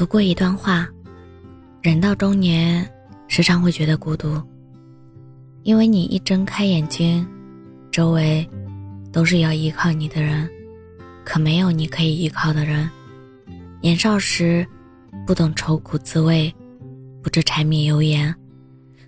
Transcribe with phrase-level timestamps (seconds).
[0.00, 0.88] 读过一段话：
[1.82, 2.90] 人到中年，
[3.28, 4.42] 时常会觉得孤独，
[5.62, 7.28] 因为你一睁开眼睛，
[7.92, 8.48] 周围
[9.12, 10.48] 都是要依靠你的人，
[11.22, 12.90] 可没有你可以依靠的人。
[13.82, 14.66] 年少时，
[15.26, 16.50] 不懂愁苦滋味，
[17.22, 18.34] 不知柴米油盐，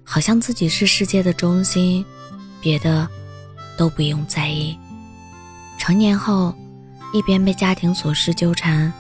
[0.05, 2.05] 好像自己是世界的中心，
[2.61, 3.09] 别的
[3.79, 4.77] 都不用在意。
[5.79, 6.55] 成年后，
[7.15, 8.93] 一边被家庭琐事纠缠，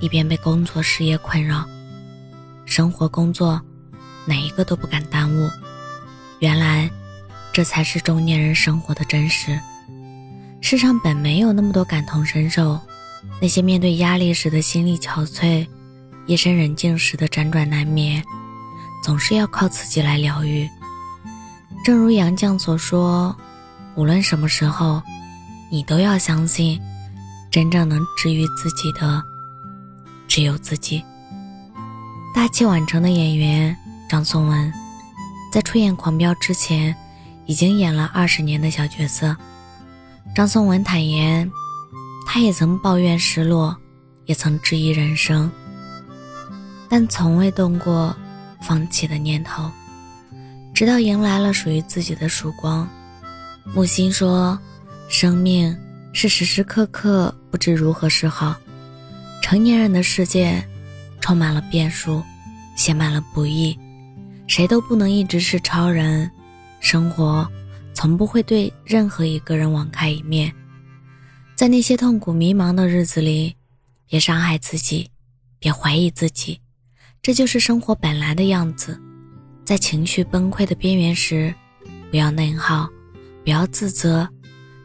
[0.00, 1.64] 一边被工作事业困扰，
[2.64, 3.60] 生活工作
[4.26, 5.50] 哪一个都不敢耽误。
[6.40, 6.90] 原来，
[7.52, 9.58] 这才是中年人生活的真实。
[10.60, 12.78] 世上本没有那么多感同身受。
[13.40, 15.66] 那些面对压力时的心力憔悴，
[16.26, 18.22] 夜深人静时的辗转难眠，
[19.02, 20.68] 总是要靠自己来疗愈。
[21.84, 23.36] 正如杨绛所说
[23.94, 25.02] ：“无论什么时候，
[25.70, 26.80] 你都要相信，
[27.50, 29.22] 真正能治愈自己的，
[30.38, 31.02] 只有自己。”
[32.32, 33.76] 大器晚成的演员
[34.08, 34.72] 张颂文，
[35.52, 36.94] 在出演《狂飙》之前，
[37.46, 39.36] 已经演了二十年的小角色。
[40.32, 41.50] 张颂文坦言。
[42.30, 43.74] 他也曾抱怨失落，
[44.26, 45.50] 也曾质疑人生，
[46.86, 48.14] 但从未动过
[48.60, 49.70] 放弃的念头。
[50.74, 52.86] 直到迎来了属于自己的曙光。
[53.74, 54.58] 木心说
[55.08, 55.74] ：“生命
[56.12, 58.54] 是时时刻刻不知如何是好。
[59.42, 60.62] 成年人的世界
[61.20, 62.22] 充满了变数，
[62.76, 63.78] 写满了不易，
[64.46, 66.30] 谁都不能一直是超人。
[66.80, 67.46] 生活
[67.92, 70.52] 从不会对任何一个人网开一面。”
[71.56, 73.56] 在那些痛苦迷茫的日子里，
[74.06, 75.10] 别伤害自己，
[75.58, 76.60] 别怀疑自己，
[77.20, 79.00] 这就是生活本来的样子。
[79.64, 81.52] 在情绪崩溃的边缘时，
[82.10, 82.88] 不要内耗，
[83.42, 84.28] 不要自责，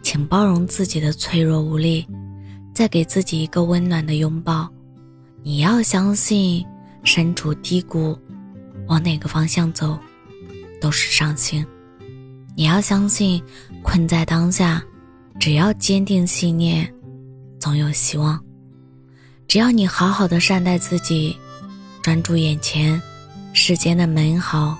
[0.01, 2.07] 请包容自己的脆弱无力，
[2.73, 4.67] 再给自己一个温暖的拥抱。
[5.43, 6.65] 你要相信，
[7.03, 8.17] 身处低谷，
[8.87, 9.97] 往哪个方向走，
[10.81, 11.65] 都是上行。
[12.55, 13.41] 你要相信，
[13.81, 14.83] 困在当下。
[15.39, 16.93] 只要坚定信念，
[17.59, 18.39] 总有希望。
[19.47, 21.35] 只要你好好的善待自己，
[22.01, 23.01] 专注眼前，
[23.51, 24.77] 世间的美好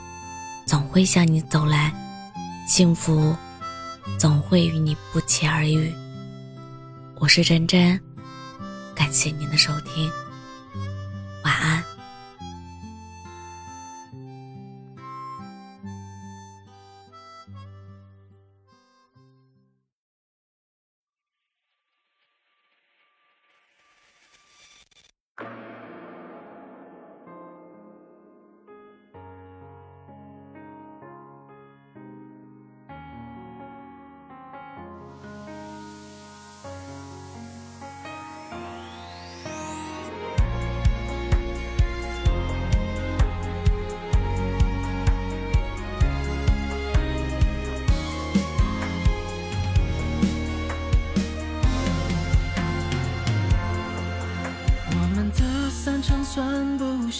[0.66, 1.92] 总会向你走来，
[2.68, 3.36] 幸福
[4.18, 5.92] 总会与你不期而遇。
[7.24, 8.02] 我是真真，
[8.94, 10.12] 感谢您的收听，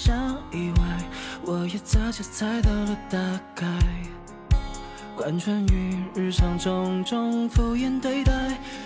[0.06, 0.84] 像意外，
[1.46, 3.18] 我也早就猜到了大
[3.56, 3.66] 概。
[5.16, 8.34] 贯穿于日常种种敷衍对待，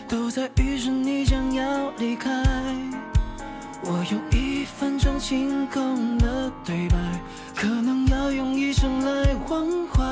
[0.07, 2.43] 都在预示你将要离开。
[3.83, 6.95] 我用一分钟清空了对白，
[7.55, 10.03] 可能要用一生来忘怀。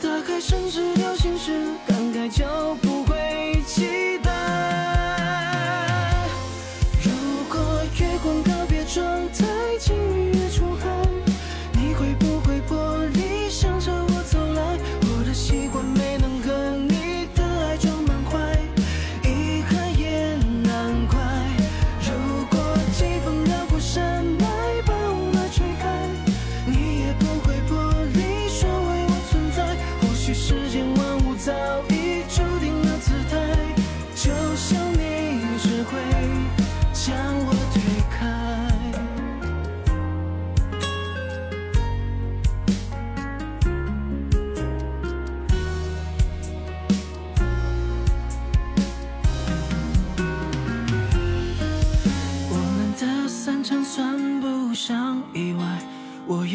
[0.00, 1.52] 打开城市聊心事，
[1.86, 4.13] 感慨就不会期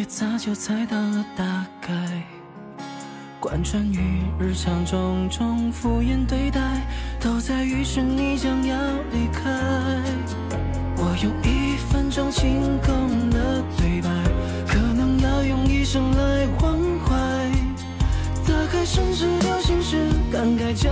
[0.09, 1.45] 早就猜到了大
[1.79, 1.93] 概，
[3.39, 6.59] 贯穿于日常种种敷衍对待，
[7.19, 8.75] 都在预示你将要
[9.11, 9.43] 离开。
[10.97, 14.09] 我用一分钟清空了对白，
[14.67, 16.75] 可能要用一生来忘
[17.05, 17.15] 怀。
[18.47, 19.95] 打开城市聊心事，
[20.31, 20.89] 感慨就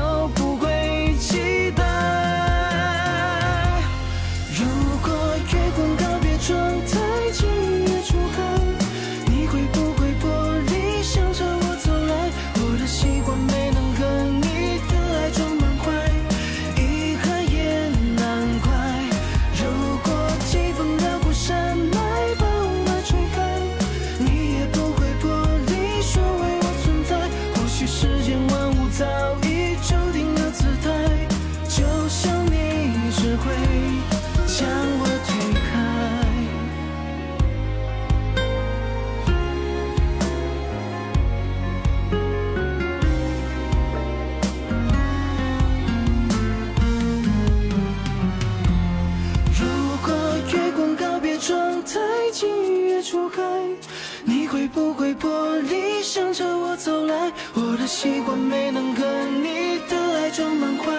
[54.68, 57.32] 不会玻璃向着我走来？
[57.54, 59.04] 我的习惯没能和
[59.42, 60.97] 你的爱装满怀。